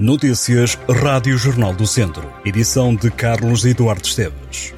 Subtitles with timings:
[0.00, 2.32] Notícias Rádio Jornal do Centro.
[2.44, 4.72] Edição de Carlos Eduardo Esteves.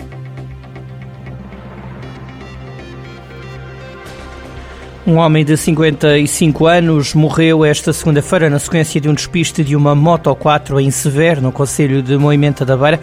[5.07, 9.95] Um homem de 55 anos morreu esta segunda-feira na sequência de um despiste de uma
[9.95, 12.99] Moto 4 em Severo, no Conselho de Moimenta da Beira.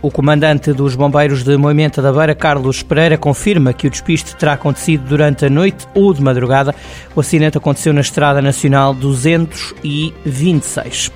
[0.00, 4.52] O comandante dos bombeiros de Moimenta da Beira, Carlos Pereira, confirma que o despiste terá
[4.52, 6.72] acontecido durante a noite ou de madrugada.
[7.16, 11.10] O acidente aconteceu na Estrada Nacional 226.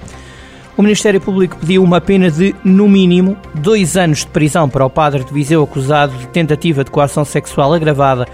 [0.80, 4.88] O Ministério Público pediu uma pena de, no mínimo, dois anos de prisão para o
[4.88, 8.26] padre de Viseu acusado de tentativa de coação sexual agravada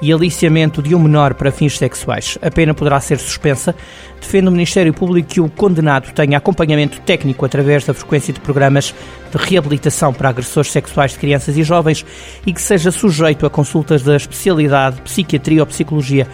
[0.00, 2.38] e aliciamento de um menor para fins sexuais.
[2.40, 3.76] A pena poderá ser suspensa.
[4.18, 8.94] Defende o Ministério Público que o condenado tenha acompanhamento técnico através da frequência de programas
[9.30, 12.06] de reabilitação para agressores sexuais de crianças e jovens
[12.46, 16.26] e que seja sujeito a consultas da especialidade psiquiatria ou psicologia.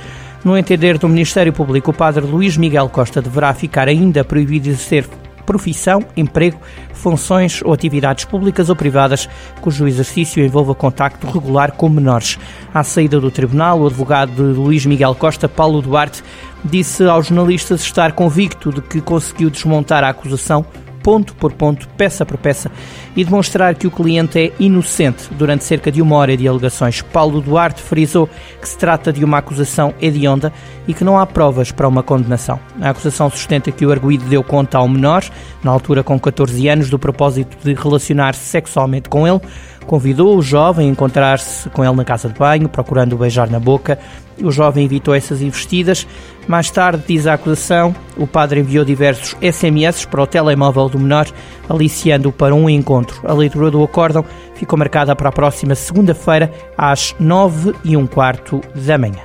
[0.44, 4.70] No entender do Ministério Público, o padre Luís Miguel Costa deverá ficar ainda proibido de
[4.70, 5.08] exercer
[5.46, 6.58] profissão, emprego,
[6.92, 9.28] funções ou atividades públicas ou privadas
[9.60, 12.38] cujo exercício envolva contacto regular com menores.
[12.74, 16.22] À saída do tribunal, o advogado de Luís Miguel Costa, Paulo Duarte,
[16.64, 20.66] disse aos jornalistas estar convicto de que conseguiu desmontar a acusação
[21.06, 22.68] ponto por ponto, peça por peça,
[23.14, 27.00] e demonstrar que o cliente é inocente durante cerca de uma hora de alegações.
[27.00, 28.28] Paulo Duarte frisou
[28.60, 30.52] que se trata de uma acusação hedionda
[30.88, 32.58] e que não há provas para uma condenação.
[32.80, 35.22] A acusação sustenta que o arguído deu conta ao menor,
[35.62, 39.40] na altura com 14 anos, do propósito de relacionar-se sexualmente com ele,
[39.86, 43.98] convidou o jovem a encontrar-se com ele na casa de banho, procurando beijar na boca.
[44.42, 46.06] O jovem evitou essas investidas.
[46.46, 51.26] Mais tarde, diz a acusação, o padre enviou diversos SMS para o telemóvel do menor,
[51.68, 53.20] aliciando-o para um encontro.
[53.24, 58.60] A leitura do acórdão ficou marcada para a próxima segunda-feira, às nove e um quarto
[58.74, 59.22] da manhã.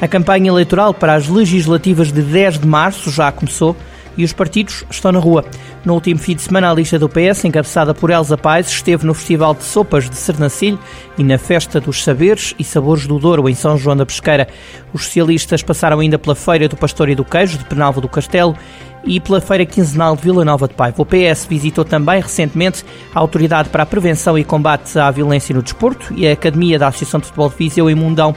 [0.00, 3.74] A campanha eleitoral para as legislativas de 10 de março já começou
[4.18, 5.44] e os partidos estão na rua.
[5.84, 9.14] No último fim de semana, a lista do PS, encabeçada por Elsa Paes, esteve no
[9.14, 10.78] Festival de Sopas de Sernacilho
[11.16, 14.48] e na Festa dos Saberes e Sabores do Douro, em São João da Pesqueira.
[14.92, 18.56] Os socialistas passaram ainda pela Feira do Pastor e do Queijo, de Penalva do Castelo,
[19.04, 21.02] e pela Feira Quinzenal de Vila Nova de Paiva.
[21.02, 25.62] O PS visitou também recentemente a Autoridade para a Prevenção e Combate à Violência no
[25.62, 28.34] Desporto e a Academia da Associação de Futebol de Viseu em Mundão.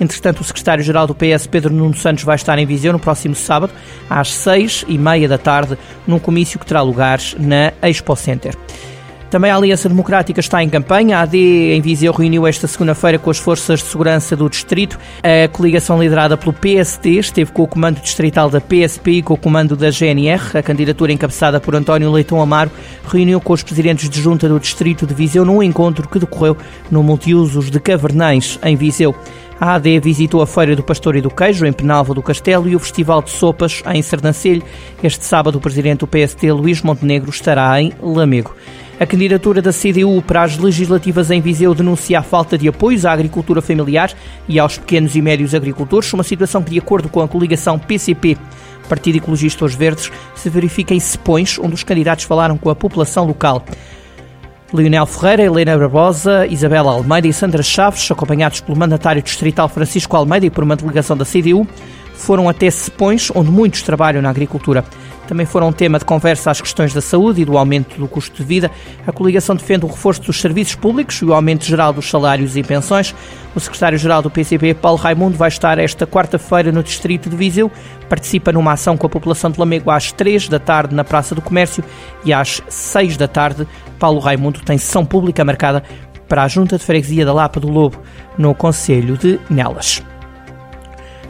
[0.00, 3.72] Entretanto, o secretário-geral do PS, Pedro Nuno Santos, vai estar em Viseu no próximo sábado,
[4.10, 8.56] às seis e meia da tarde, num comício que terá lugar na Expo Center.
[9.32, 11.16] Também a Aliança Democrática está em campanha.
[11.16, 14.98] A AD em Viseu reuniu esta segunda-feira com as forças de segurança do distrito.
[15.22, 19.38] A coligação liderada pelo PST esteve com o comando distrital da PSP e com o
[19.38, 20.58] comando da GNR.
[20.58, 22.70] A candidatura encabeçada por António Leitão Amaro
[23.08, 26.54] reuniu com os presidentes de junta do distrito de Viseu num encontro que decorreu
[26.90, 29.16] no multiusos de Cavernães, em Viseu.
[29.58, 32.76] A AD visitou a Feira do Pastor e do Queijo, em Penalva do Castelo, e
[32.76, 34.62] o Festival de Sopas, em Sernancelho.
[35.02, 38.54] Este sábado, o presidente do PST, Luís Montenegro, estará em Lamego.
[39.00, 43.12] A candidatura da CDU para as legislativas em Viseu denuncia a falta de apoios à
[43.12, 44.12] agricultura familiar
[44.46, 48.36] e aos pequenos e médios agricultores, uma situação que, de acordo com a coligação PCP,
[48.88, 53.26] Partido Ecologista Os Verdes, se verifica em Sepões, onde os candidatos falaram com a população
[53.26, 53.64] local.
[54.72, 60.46] Leonel Ferreira, Helena Barbosa, Isabela Almeida e Sandra Chaves, acompanhados pelo mandatário distrital Francisco Almeida
[60.46, 61.66] e por uma delegação da CDU,
[62.14, 64.84] foram até Sepões, onde muitos trabalham na agricultura.
[65.26, 68.44] Também foram tema de conversa as questões da saúde e do aumento do custo de
[68.44, 68.70] vida.
[69.06, 72.62] A coligação defende o reforço dos serviços públicos e o aumento geral dos salários e
[72.62, 73.14] pensões.
[73.54, 77.70] O secretário-geral do PCP, Paulo Raimundo, vai estar esta quarta-feira no distrito de Viseu.
[78.08, 81.40] Participa numa ação com a população de Lamego às três da tarde na Praça do
[81.40, 81.84] Comércio
[82.24, 83.66] e às seis da tarde
[83.98, 85.82] Paulo Raimundo tem sessão pública marcada
[86.28, 88.00] para a Junta de Freguesia da Lapa do Lobo,
[88.36, 90.02] no Conselho de Nelas.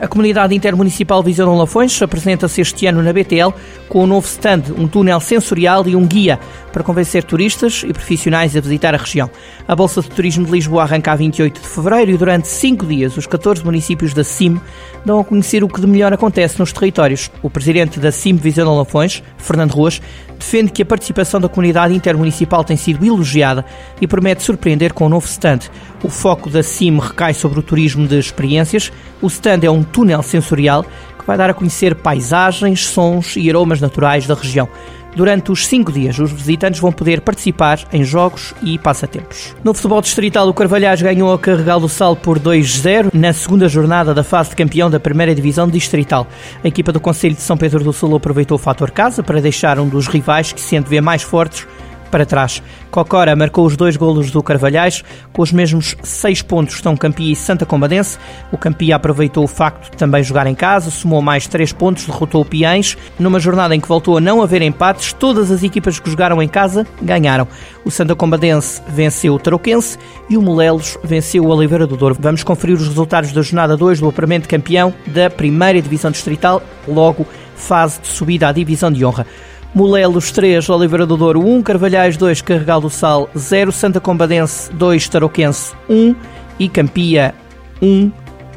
[0.03, 3.55] A comunidade intermunicipal Visão Lafões apresenta-se este ano na BTL
[3.89, 6.41] com um novo stand, um túnel sensorial e um guia
[6.73, 9.31] para convencer turistas e profissionais a visitar a região.
[9.69, 13.17] A Bolsa de Turismo de Lisboa arranca a 28 de fevereiro e durante cinco dias
[13.17, 14.61] os 14 municípios da CIM
[15.07, 17.31] dão a conhecer o que de melhor acontece nos territórios.
[17.41, 20.03] O presidente da CIM de Lafões, Fernando Ruas,
[20.43, 23.65] defende que a participação da comunidade intermunicipal tem sido elogiada
[24.01, 25.61] e promete surpreender com o um novo stand.
[26.03, 28.91] O foco da CIM recai sobre o turismo de experiências.
[29.23, 30.85] O stand é um túnel sensorial
[31.17, 34.69] que vai dar a conhecer paisagens, sons e aromas naturais da região.
[35.15, 39.55] Durante os cinco dias, os visitantes vão poder participar em jogos e passatempos.
[39.63, 44.15] No futebol distrital, o Carvalhais ganhou a Carregal do Sal por 2-0 na segunda jornada
[44.15, 46.27] da fase de campeão da primeira divisão distrital.
[46.65, 49.79] A equipa do Conselho de São Pedro do Sul aproveitou o fator casa para deixar
[49.79, 51.67] um dos rivais que se vê mais fortes
[52.13, 52.63] para trás.
[52.91, 57.35] Cocora marcou os dois golos do Carvalhais, com os mesmos seis pontos estão Campia e
[57.35, 58.19] Santa Combadense.
[58.53, 62.43] O Campia aproveitou o facto de também jogar em casa, somou mais três pontos, derrotou
[62.43, 62.97] o Piães.
[63.19, 66.49] Numa jornada em que voltou a não haver empates, todas as equipas que jogaram em
[66.49, 67.49] casa ganharam.
[67.83, 69.99] O Santa Combadense venceu o Tarouquense
[70.29, 72.17] e o Molelos venceu o Oliveira do Douro.
[72.21, 77.27] Vamos conferir os resultados da jornada 2 do apuramento campeão da primeira divisão distrital, logo
[77.57, 79.27] fase de subida à divisão de honra.
[79.75, 85.09] Molelos 3, Oliveira do Douro 1, Carvalhais 2, Carregal do Sal 0, Santa Combadense 2,
[85.09, 86.15] Tarouquense 1
[86.59, 87.35] e Campia
[87.81, 88.13] 1,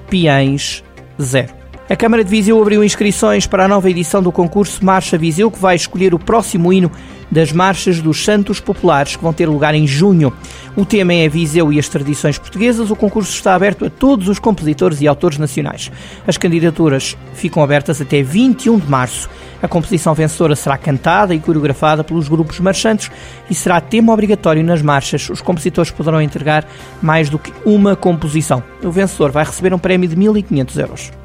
[0.09, 0.83] Piães
[1.19, 1.53] 0.
[1.89, 5.59] A Câmara de Viseu abriu inscrições para a nova edição do concurso Marcha Viseu, que
[5.59, 6.91] vai escolher o próximo hino
[7.31, 10.31] das marchas dos Santos Populares, que vão ter lugar em junho.
[10.75, 12.91] O tema é Viseu e as tradições portuguesas.
[12.91, 15.91] O concurso está aberto a todos os compositores e autores nacionais.
[16.27, 19.29] As candidaturas ficam abertas até 21 de março.
[19.61, 23.09] A composição vencedora será cantada e coreografada pelos grupos marchantes
[23.49, 25.29] e será tema obrigatório nas marchas.
[25.29, 26.67] Os compositores poderão entregar
[27.01, 28.61] mais do que uma composição.
[28.83, 31.24] O vencedor vai receber um prémio de 1.500 euros.